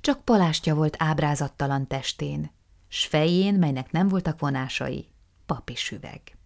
Csak 0.00 0.24
palástja 0.24 0.74
volt 0.74 0.96
ábrázattalan 0.98 1.86
testén, 1.86 2.50
s 2.88 3.06
fején, 3.06 3.54
melynek 3.54 3.90
nem 3.90 4.08
voltak 4.08 4.40
vonásai, 4.40 5.08
papi 5.46 5.74
süveg. 5.74 6.37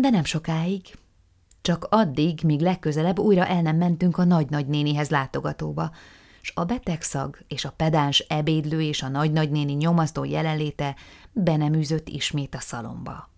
De 0.00 0.10
nem 0.10 0.24
sokáig, 0.24 0.98
csak 1.60 1.84
addig, 1.84 2.40
míg 2.42 2.60
legközelebb 2.60 3.18
újra 3.18 3.46
el 3.46 3.62
nem 3.62 3.76
mentünk 3.76 4.18
a 4.18 4.24
nagy-nagynénihez 4.24 5.10
látogatóba, 5.10 5.90
s 6.40 6.52
a 6.54 6.64
betegszag 6.64 7.38
és 7.48 7.64
a 7.64 7.72
pedáns 7.72 8.18
ebédlő 8.18 8.80
és 8.82 9.02
a 9.02 9.08
nagy-nagynéni 9.08 9.72
nyomasztó 9.72 10.24
jelenléte 10.24 10.96
beneműzött 11.32 12.08
ismét 12.08 12.54
a 12.54 12.60
szalomba. 12.60 13.30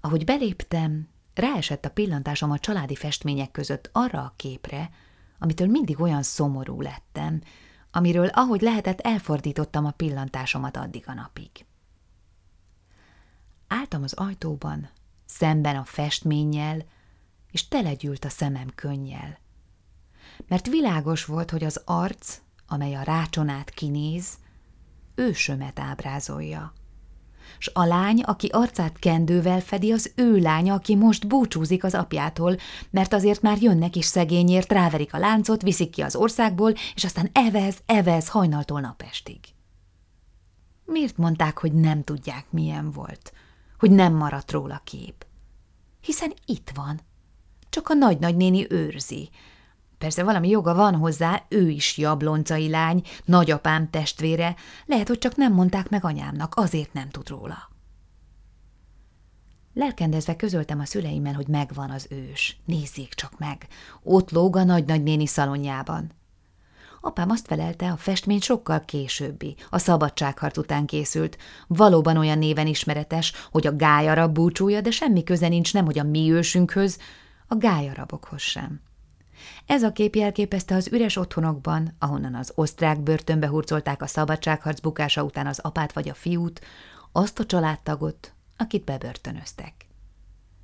Ahogy 0.00 0.24
beléptem, 0.24 1.08
ráesett 1.34 1.84
a 1.84 1.90
pillantásom 1.90 2.50
a 2.50 2.58
családi 2.58 2.94
festmények 2.94 3.50
között 3.50 3.90
arra 3.92 4.20
a 4.20 4.32
képre, 4.36 4.90
amitől 5.38 5.68
mindig 5.68 6.00
olyan 6.00 6.22
szomorú 6.22 6.80
lettem, 6.80 7.42
amiről 7.90 8.26
ahogy 8.26 8.60
lehetett 8.60 9.00
elfordítottam 9.00 9.84
a 9.84 9.90
pillantásomat 9.90 10.76
addig 10.76 11.04
a 11.06 11.14
napig. 11.14 11.50
Álltam 13.68 14.02
az 14.02 14.12
ajtóban, 14.12 14.90
szemben 15.26 15.76
a 15.76 15.84
festménnyel, 15.84 16.84
és 17.50 17.68
telegyűlt 17.68 18.24
a 18.24 18.28
szemem 18.28 18.72
könnyel. 18.74 19.38
Mert 20.46 20.66
világos 20.66 21.24
volt, 21.24 21.50
hogy 21.50 21.64
az 21.64 21.82
arc, 21.84 22.38
amely 22.66 22.94
a 22.94 23.02
rácsonát 23.02 23.70
kinéz, 23.70 24.38
ősömet 25.14 25.78
ábrázolja 25.78 26.72
s 27.62 27.70
a 27.72 27.84
lány, 27.84 28.20
aki 28.20 28.46
arcát 28.46 28.98
kendővel 28.98 29.60
fedi, 29.60 29.92
az 29.92 30.12
ő 30.14 30.38
lánya, 30.38 30.74
aki 30.74 30.94
most 30.94 31.26
búcsúzik 31.26 31.84
az 31.84 31.94
apjától, 31.94 32.56
mert 32.90 33.12
azért 33.12 33.42
már 33.42 33.62
jönnek 33.62 33.96
is 33.96 34.04
szegényért, 34.04 34.72
ráverik 34.72 35.14
a 35.14 35.18
láncot, 35.18 35.62
viszik 35.62 35.90
ki 35.90 36.00
az 36.00 36.16
országból, 36.16 36.72
és 36.94 37.04
aztán 37.04 37.30
evez, 37.32 37.76
evez 37.86 38.28
hajnaltól 38.28 38.80
napestig. 38.80 39.38
Miért 40.84 41.16
mondták, 41.16 41.58
hogy 41.58 41.72
nem 41.72 42.02
tudják, 42.02 42.46
milyen 42.50 42.90
volt, 42.90 43.32
hogy 43.82 43.90
nem 43.90 44.14
maradt 44.14 44.50
róla 44.50 44.80
kép? 44.84 45.26
Hiszen 46.00 46.32
itt 46.46 46.70
van. 46.74 47.00
Csak 47.68 47.88
a 47.88 47.94
nagy-nagynéni 47.94 48.66
őrzi, 48.70 49.30
Persze 49.98 50.22
valami 50.22 50.48
joga 50.48 50.74
van 50.74 50.94
hozzá, 50.94 51.44
ő 51.48 51.68
is 51.68 51.98
jabloncai 51.98 52.68
lány, 52.68 53.02
nagyapám 53.24 53.90
testvére, 53.90 54.54
lehet, 54.86 55.08
hogy 55.08 55.18
csak 55.18 55.36
nem 55.36 55.52
mondták 55.52 55.88
meg 55.88 56.04
anyámnak, 56.04 56.54
azért 56.54 56.92
nem 56.92 57.08
tud 57.08 57.28
róla. 57.28 57.70
Lelkendezve 59.74 60.36
közöltem 60.36 60.80
a 60.80 60.84
szüleimmel, 60.84 61.34
hogy 61.34 61.48
megvan 61.48 61.90
az 61.90 62.06
ős. 62.10 62.56
Nézzék 62.64 63.14
csak 63.14 63.38
meg, 63.38 63.66
ott 64.02 64.30
lóg 64.30 64.56
a 64.56 64.64
nagy-nagynéni 64.64 65.26
szalonjában. 65.26 66.12
Apám 67.04 67.30
azt 67.30 67.46
felelte, 67.46 67.90
a 67.90 67.96
festmény 67.96 68.40
sokkal 68.40 68.84
későbbi, 68.84 69.56
a 69.70 69.78
szabadságharc 69.78 70.56
után 70.56 70.86
készült. 70.86 71.36
Valóban 71.66 72.16
olyan 72.16 72.38
néven 72.38 72.66
ismeretes, 72.66 73.32
hogy 73.50 73.66
a 73.66 73.76
gályarab 73.76 74.32
búcsúja, 74.32 74.80
de 74.80 74.90
semmi 74.90 75.24
köze 75.24 75.48
nincs 75.48 75.72
nem, 75.74 75.84
hogy 75.84 75.98
a 75.98 76.02
mi 76.02 76.32
ősünkhöz, 76.32 76.98
a 77.46 77.56
gályarabokhoz 77.56 78.40
sem. 78.40 78.80
Ez 79.66 79.82
a 79.82 79.92
kép 79.92 80.14
jelképezte 80.14 80.74
az 80.74 80.88
üres 80.92 81.16
otthonokban, 81.16 81.96
ahonnan 81.98 82.34
az 82.34 82.52
osztrák 82.54 83.00
börtönbe 83.00 83.46
hurcolták 83.46 84.02
a 84.02 84.06
szabadságharc 84.06 84.80
bukása 84.80 85.22
után 85.22 85.46
az 85.46 85.58
apát 85.58 85.92
vagy 85.92 86.08
a 86.08 86.14
fiút, 86.14 86.60
azt 87.12 87.38
a 87.38 87.46
családtagot, 87.46 88.32
akit 88.56 88.84
bebörtönöztek. 88.84 89.74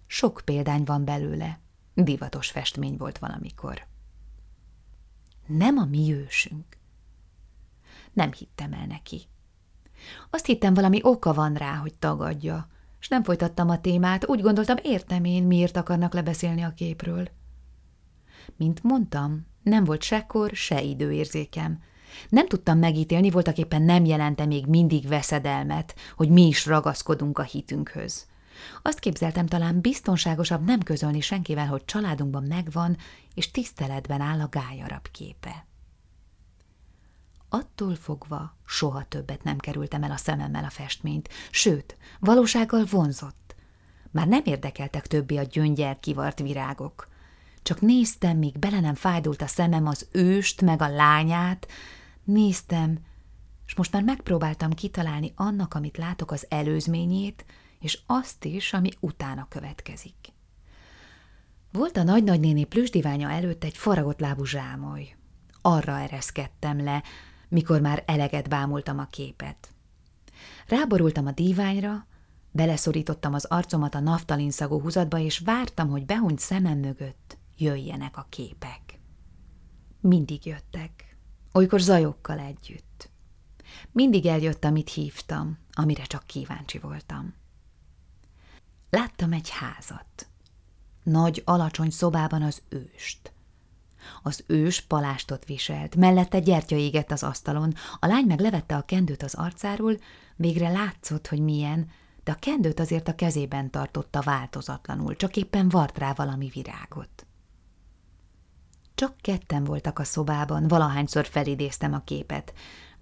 Sok 0.07 0.40
példány 0.45 0.85
van 0.85 1.04
belőle, 1.04 1.59
divatos 1.95 2.50
festmény 2.50 2.97
volt 2.97 3.18
valamikor. 3.18 3.87
Nem 5.49 5.78
a 5.78 5.85
mi 5.85 6.12
ősünk. 6.12 6.64
Nem 8.12 8.33
hittem 8.33 8.73
el 8.73 8.87
neki. 8.87 9.23
Azt 10.31 10.47
hittem, 10.47 10.75
valami 10.75 11.00
oka 11.02 11.33
van 11.33 11.55
rá, 11.55 11.75
hogy 11.75 11.95
tagadja, 11.99 12.69
és 13.00 13.09
nem 13.09 13.23
folytattam 13.23 13.69
a 13.69 13.81
témát, 13.81 14.28
úgy 14.28 14.40
gondoltam, 14.40 14.76
értem 14.83 15.25
én, 15.25 15.43
miért 15.43 15.76
akarnak 15.76 16.14
lebeszélni 16.14 16.62
a 16.62 16.73
képről. 16.73 17.28
Mint 18.57 18.83
mondtam, 18.83 19.47
nem 19.62 19.85
volt 19.85 20.02
se 20.02 20.26
kor, 20.26 20.50
se 20.50 20.83
időérzékem. 20.83 21.83
Nem 22.28 22.47
tudtam 22.47 22.78
megítélni, 22.78 23.31
voltak 23.31 23.59
éppen 23.59 23.83
nem 23.83 24.05
jelente 24.05 24.47
még 24.47 24.67
mindig 24.67 25.09
veszedelmet, 25.09 25.95
hogy 26.17 26.28
mi 26.28 26.47
is 26.47 26.67
ragaszkodunk 26.67 27.38
a 27.38 27.43
hitünkhöz. 27.43 28.26
Azt 28.82 28.98
képzeltem 28.98 29.46
talán 29.46 29.80
biztonságosabb 29.80 30.64
nem 30.64 30.80
közölni 30.80 31.20
senkivel, 31.20 31.66
hogy 31.66 31.84
családunkban 31.84 32.42
megvan, 32.42 32.96
és 33.34 33.50
tiszteletben 33.50 34.20
áll 34.20 34.40
a 34.40 34.48
gályarab 34.48 35.10
képe. 35.10 35.66
Attól 37.48 37.94
fogva 37.94 38.56
soha 38.66 39.04
többet 39.04 39.42
nem 39.42 39.58
kerültem 39.58 40.02
el 40.02 40.10
a 40.10 40.16
szememmel 40.16 40.64
a 40.64 40.70
festményt, 40.70 41.28
sőt, 41.50 41.96
valósággal 42.20 42.84
vonzott. 42.84 43.54
Már 44.10 44.26
nem 44.26 44.42
érdekeltek 44.44 45.06
többi 45.06 45.38
a 45.38 45.42
gyöngyel 45.42 46.00
kivart 46.00 46.38
virágok. 46.38 47.08
Csak 47.62 47.80
néztem, 47.80 48.38
míg 48.38 48.58
bele 48.58 48.80
nem 48.80 48.94
fájdult 48.94 49.42
a 49.42 49.46
szemem 49.46 49.86
az 49.86 50.08
őst, 50.12 50.60
meg 50.60 50.82
a 50.82 50.88
lányát. 50.88 51.68
Néztem, 52.24 52.98
és 53.66 53.74
most 53.74 53.92
már 53.92 54.02
megpróbáltam 54.02 54.70
kitalálni 54.70 55.32
annak, 55.36 55.74
amit 55.74 55.96
látok 55.96 56.30
az 56.30 56.46
előzményét, 56.48 57.44
és 57.80 57.99
azt 58.06 58.44
is, 58.44 58.73
ami 58.73 58.88
utána 59.00 59.47
következik. 59.49 60.14
Volt 61.73 61.97
a 61.97 62.02
nagy-nagynéni 62.02 62.64
plüsdiványa 62.64 63.30
előtt 63.30 63.64
egy 63.64 63.76
faragott 63.76 64.20
lábú 64.20 64.44
zsámoly. 64.44 65.16
Arra 65.61 65.99
ereszkedtem 65.99 66.85
le, 66.85 67.02
mikor 67.49 67.80
már 67.80 68.02
eleget 68.06 68.49
bámultam 68.49 68.99
a 68.99 69.06
képet. 69.06 69.68
Ráborultam 70.66 71.26
a 71.26 71.32
díványra, 71.32 72.06
beleszorítottam 72.50 73.35
az 73.35 73.44
arcomat 73.44 73.94
a 73.94 74.00
naftalin 74.00 74.50
szagú 74.50 74.80
húzatba, 74.80 75.18
és 75.18 75.38
vártam, 75.38 75.88
hogy 75.88 76.04
behunyt 76.04 76.38
szemem 76.38 76.78
mögött 76.78 77.38
jöjjenek 77.56 78.16
a 78.16 78.26
képek. 78.28 79.00
Mindig 80.00 80.47
jöttek, 80.47 81.16
olykor 81.52 81.80
zajokkal 81.80 82.38
együtt. 82.38 83.11
Mindig 83.92 84.26
eljött, 84.26 84.64
amit 84.64 84.90
hívtam, 84.90 85.58
amire 85.73 86.04
csak 86.04 86.26
kíváncsi 86.26 86.78
voltam. 86.78 87.35
Láttam 88.90 89.33
egy 89.33 89.50
házat. 89.50 90.28
Nagy, 91.02 91.42
alacsony 91.45 91.90
szobában 91.90 92.42
az 92.42 92.62
őst. 92.68 93.33
Az 94.23 94.45
ős 94.47 94.80
palástot 94.80 95.45
viselt, 95.45 95.97
mellette 95.97 96.40
gyertya 96.40 96.76
égett 96.76 97.11
az 97.11 97.23
asztalon, 97.23 97.75
a 97.99 98.07
lány 98.07 98.25
meg 98.25 98.40
levette 98.40 98.76
a 98.76 98.83
kendőt 98.83 99.23
az 99.23 99.35
arcáról, 99.35 99.97
végre 100.37 100.68
látszott, 100.68 101.26
hogy 101.26 101.40
milyen, 101.40 101.90
de 102.25 102.33
a 102.33 102.38
kendőt 102.38 102.80
azért 102.80 103.09
a 103.09 103.14
kezében 103.14 103.71
tartotta 103.71 104.21
változatlanul, 104.21 105.16
csak 105.16 105.37
éppen 105.37 105.68
vart 105.68 105.99
rá 105.99 106.12
valami 106.12 106.50
virágot. 106.54 107.26
Csak 108.95 109.16
ketten 109.21 109.64
voltak 109.64 109.99
a 109.99 110.04
szobában, 110.04 110.68
valahányszor 110.68 111.26
felidéztem 111.26 111.92
a 111.92 112.04
képet, 112.04 112.52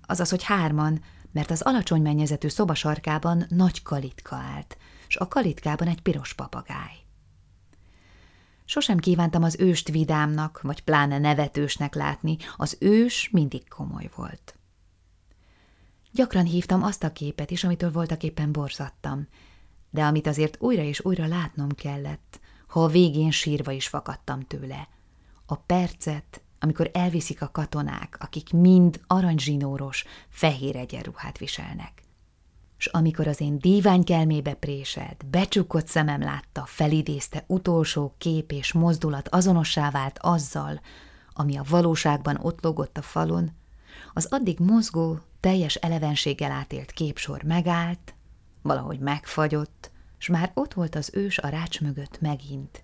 azaz, 0.06 0.30
hogy 0.30 0.42
hárman, 0.42 1.02
mert 1.32 1.50
az 1.50 1.62
alacsony 1.62 2.02
mennyezetű 2.02 2.48
szobasarkában 2.48 3.46
nagy 3.48 3.82
kalitka 3.82 4.36
állt, 4.36 4.76
s 5.08 5.16
a 5.16 5.28
kalitkában 5.28 5.88
egy 5.88 6.02
piros 6.02 6.34
papagáj. 6.34 6.92
Sosem 8.64 8.98
kívántam 8.98 9.42
az 9.42 9.56
őst 9.58 9.88
vidámnak, 9.88 10.60
vagy 10.62 10.82
pláne 10.82 11.18
nevetősnek 11.18 11.94
látni, 11.94 12.36
az 12.56 12.76
ős 12.80 13.30
mindig 13.32 13.68
komoly 13.68 14.10
volt. 14.14 14.56
Gyakran 16.12 16.44
hívtam 16.44 16.82
azt 16.82 17.02
a 17.02 17.12
képet 17.12 17.50
is, 17.50 17.64
amitől 17.64 17.90
voltak 17.90 18.22
éppen 18.22 18.52
borzattam, 18.52 19.28
de 19.90 20.04
amit 20.04 20.26
azért 20.26 20.56
újra 20.60 20.82
és 20.82 21.04
újra 21.04 21.26
látnom 21.26 21.68
kellett, 21.68 22.40
ha 22.66 22.84
a 22.84 22.88
végén 22.88 23.30
sírva 23.30 23.70
is 23.70 23.88
fakadtam 23.88 24.40
tőle. 24.40 24.88
A 25.46 25.56
percet, 25.56 26.40
amikor 26.58 26.90
elviszik 26.92 27.42
a 27.42 27.50
katonák, 27.50 28.16
akik 28.20 28.52
mind 28.52 29.00
aranyzsinóros, 29.06 30.04
fehér 30.28 30.76
egyenruhát 30.76 31.38
viselnek. 31.38 32.02
S 32.76 32.86
amikor 32.86 33.26
az 33.26 33.40
én 33.40 33.58
díványkelmébe 33.58 34.54
préselt, 34.54 35.26
becsukott 35.26 35.86
szemem 35.86 36.20
látta, 36.20 36.64
felidézte 36.66 37.44
utolsó 37.46 38.14
kép 38.18 38.52
és 38.52 38.72
mozdulat 38.72 39.28
azonossá 39.28 39.90
vált 39.90 40.18
azzal, 40.18 40.80
ami 41.32 41.56
a 41.56 41.64
valóságban 41.68 42.38
ott 42.42 42.62
lógott 42.62 42.98
a 42.98 43.02
falon, 43.02 43.50
az 44.12 44.26
addig 44.30 44.58
mozgó, 44.58 45.18
teljes 45.40 45.74
elevenséggel 45.74 46.50
átélt 46.50 46.90
képsor 46.90 47.42
megállt, 47.42 48.14
valahogy 48.62 48.98
megfagyott, 48.98 49.90
s 50.18 50.28
már 50.28 50.50
ott 50.54 50.74
volt 50.74 50.94
az 50.94 51.10
ős 51.12 51.38
a 51.38 51.48
rács 51.48 51.80
mögött 51.80 52.20
megint, 52.20 52.82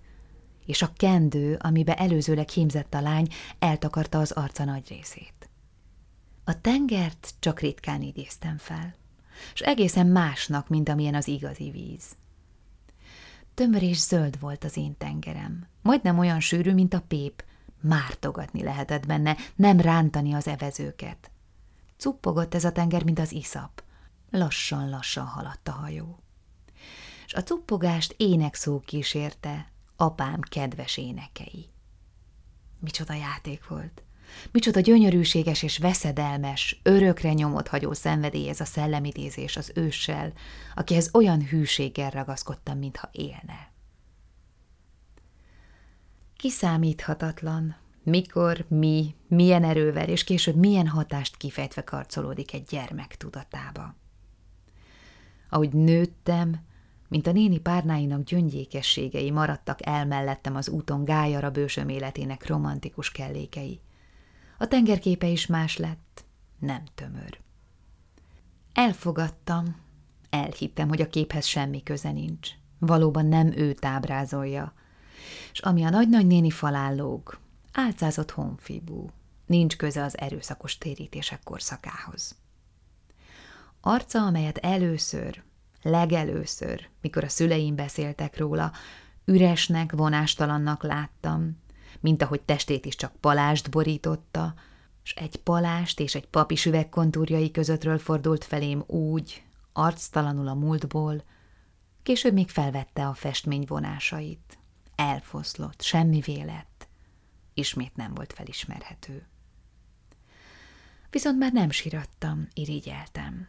és 0.65 0.81
a 0.81 0.91
kendő, 0.97 1.57
amibe 1.59 1.95
előzőleg 1.95 2.49
hímzett 2.49 2.93
a 2.93 3.01
lány, 3.01 3.27
eltakarta 3.59 4.19
az 4.19 4.31
arca 4.31 4.63
nagy 4.63 4.87
részét. 4.87 5.49
A 6.43 6.61
tengert 6.61 7.33
csak 7.39 7.59
ritkán 7.59 8.01
idéztem 8.01 8.57
fel, 8.57 8.95
és 9.53 9.59
egészen 9.59 10.07
másnak, 10.07 10.67
mint 10.67 10.89
amilyen 10.89 11.15
az 11.15 11.27
igazi 11.27 11.71
víz. 11.71 12.03
Tömör 13.53 13.81
zöld 13.93 14.39
volt 14.39 14.63
az 14.63 14.77
én 14.77 14.97
tengerem, 14.97 15.67
majdnem 15.81 16.19
olyan 16.19 16.39
sűrű, 16.39 16.73
mint 16.73 16.93
a 16.93 17.03
pép, 17.07 17.43
mártogatni 17.81 18.63
lehetett 18.63 19.05
benne, 19.05 19.37
nem 19.55 19.79
rántani 19.79 20.33
az 20.33 20.47
evezőket. 20.47 21.31
Cuppogott 21.97 22.53
ez 22.53 22.63
a 22.63 22.71
tenger, 22.71 23.03
mint 23.03 23.19
az 23.19 23.31
iszap. 23.31 23.83
Lassan-lassan 24.31 25.25
haladt 25.25 25.67
a 25.67 25.71
hajó. 25.71 26.19
És 27.25 27.33
a 27.33 27.43
cuppogást 27.43 28.13
énekszó 28.17 28.79
kísérte, 28.79 29.71
apám 29.95 30.41
kedves 30.41 30.97
énekei. 30.97 31.69
Micsoda 32.79 33.13
játék 33.13 33.67
volt! 33.67 34.03
Micsoda 34.51 34.79
gyönyörűséges 34.79 35.63
és 35.63 35.77
veszedelmes, 35.77 36.79
örökre 36.83 37.33
nyomot 37.33 37.67
hagyó 37.67 37.93
szenvedély 37.93 38.49
ez 38.49 38.59
a 38.59 38.65
szellemidézés 38.65 39.57
az 39.57 39.71
őssel, 39.75 40.33
akihez 40.75 41.09
olyan 41.13 41.47
hűséggel 41.47 42.09
ragaszkodtam, 42.09 42.77
mintha 42.77 43.09
élne. 43.11 43.71
Kiszámíthatatlan, 46.37 47.75
mikor, 48.03 48.65
mi, 48.67 49.15
milyen 49.27 49.63
erővel, 49.63 50.07
és 50.07 50.23
később 50.23 50.55
milyen 50.55 50.87
hatást 50.87 51.37
kifejtve 51.37 51.83
karcolódik 51.83 52.53
egy 52.53 52.63
gyermek 52.63 53.17
tudatába. 53.17 53.95
Ahogy 55.49 55.73
nőttem, 55.73 56.59
mint 57.07 57.27
a 57.27 57.31
néni 57.31 57.59
párnáinak 57.59 58.23
gyöngyékességei 58.23 59.31
maradtak 59.31 59.85
el 59.85 60.05
mellettem 60.05 60.55
az 60.55 60.69
úton 60.69 61.05
gályara 61.05 61.51
bősöm 61.51 61.89
életének 61.89 62.47
romantikus 62.47 63.11
kellékei. 63.11 63.81
A 64.57 64.67
tengerképe 64.67 65.27
is 65.27 65.45
más 65.45 65.77
lett, 65.77 66.25
nem 66.59 66.83
tömör. 66.95 67.39
Elfogadtam, 68.73 69.75
elhittem, 70.29 70.87
hogy 70.87 71.01
a 71.01 71.09
képhez 71.09 71.45
semmi 71.45 71.83
köze 71.83 72.11
nincs. 72.11 72.49
Valóban 72.79 73.25
nem 73.25 73.51
őt 73.51 73.85
ábrázolja, 73.85 74.73
és 75.51 75.59
ami 75.59 75.83
a 75.83 75.89
nagy-nagy 75.89 76.53
falán 76.53 76.95
lóg, 76.95 77.37
álcázott 77.71 78.31
honfibú, 78.31 79.09
nincs 79.45 79.77
köze 79.77 80.03
az 80.03 80.17
erőszakos 80.17 80.77
térítések 80.77 81.43
korszakához. 81.43 82.35
Arca, 83.81 84.19
amelyet 84.25 84.57
először, 84.57 85.43
legelőször, 85.81 86.89
mikor 87.01 87.23
a 87.23 87.29
szüleim 87.29 87.75
beszéltek 87.75 88.37
róla, 88.37 88.71
üresnek, 89.25 89.91
vonástalannak 89.91 90.83
láttam, 90.83 91.57
mint 92.03 92.21
ahogy 92.21 92.41
testét 92.41 92.85
is 92.85 92.95
csak 92.95 93.15
palást 93.19 93.69
borította, 93.69 94.53
s 95.03 95.11
egy 95.11 95.35
palást 95.35 95.99
és 95.99 96.15
egy 96.15 96.27
papis 96.27 96.65
üveg 96.65 96.89
kontúrjai 96.89 97.51
közöttről 97.51 97.97
fordult 97.97 98.43
felém 98.43 98.83
úgy, 98.87 99.43
arctalanul 99.73 100.47
a 100.47 100.53
múltból, 100.53 101.23
később 102.03 102.33
még 102.33 102.49
felvette 102.49 103.07
a 103.07 103.13
festmény 103.13 103.63
vonásait. 103.67 104.57
Elfoszlott, 104.95 105.81
semmi 105.81 106.21
lett. 106.45 106.87
Ismét 107.53 107.95
nem 107.95 108.13
volt 108.13 108.33
felismerhető. 108.33 109.27
Viszont 111.09 111.37
már 111.37 111.51
nem 111.51 111.69
sirattam, 111.69 112.47
irigyeltem. 112.53 113.47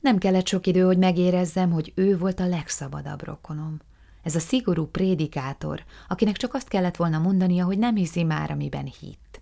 Nem 0.00 0.18
kellett 0.18 0.46
sok 0.46 0.66
idő, 0.66 0.82
hogy 0.82 0.98
megérezzem, 0.98 1.70
hogy 1.70 1.92
ő 1.94 2.18
volt 2.18 2.40
a 2.40 2.46
legszabadabb 2.46 3.24
rokonom. 3.24 3.80
Ez 4.26 4.34
a 4.34 4.40
szigorú 4.40 4.86
prédikátor, 4.86 5.84
akinek 6.08 6.36
csak 6.36 6.54
azt 6.54 6.68
kellett 6.68 6.96
volna 6.96 7.18
mondania, 7.18 7.64
hogy 7.64 7.78
nem 7.78 7.94
hiszi 7.94 8.22
már, 8.22 8.50
amiben 8.50 8.92
hitt, 9.00 9.40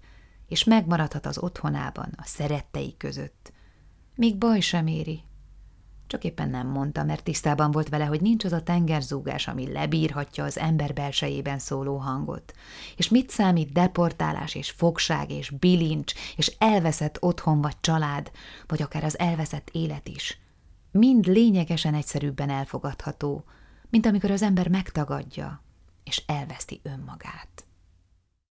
és 0.49 0.65
megmaradhat 0.65 1.27
az 1.27 1.39
otthonában, 1.39 2.13
a 2.17 2.23
szerettei 2.25 2.95
között. 2.97 3.53
Még 4.15 4.39
baj 4.39 4.61
sem 4.61 4.87
éri. 4.87 5.23
Csak 6.07 6.25
éppen 6.25 6.51
nem 6.51 6.67
mondta, 6.67 7.05
mert 7.05 7.25
tisztában 7.25 7.71
volt 7.71 7.89
vele, 7.89 8.05
hogy 8.05 8.21
nincs 8.21 8.45
az 8.45 8.53
a 8.53 8.63
tengerzúgás, 8.63 9.49
ami 9.49 9.73
lebírhatja 9.73 10.45
az 10.45 10.59
ember 10.59 10.93
belsejében 10.93 11.59
szóló 11.59 11.97
hangot. 11.97 12.53
És 12.97 13.09
mit 13.09 13.31
számít 13.31 13.73
deportálás 13.73 14.55
és 14.55 14.71
fogság 14.71 15.31
és 15.31 15.51
bilincs 15.51 16.13
és 16.37 16.57
elveszett 16.59 17.17
otthon 17.21 17.61
vagy 17.61 17.81
család, 17.81 18.31
vagy 18.67 18.83
akár 18.83 19.05
az 19.05 19.19
elveszett 19.19 19.69
élet 19.73 20.09
is– 20.09 20.39
mind 20.91 21.27
lényegesen 21.27 21.95
egyszerűbben 21.95 22.51
elfogadható, 22.51 23.45
mint 23.95 24.07
amikor 24.07 24.31
az 24.31 24.43
ember 24.43 24.69
megtagadja 24.69 25.63
és 26.05 26.23
elveszti 26.27 26.81
önmagát. 26.83 27.64